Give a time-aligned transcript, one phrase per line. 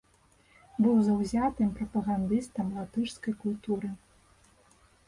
[0.85, 3.97] Быў заўзятым прапагандыстам латышскай культуры.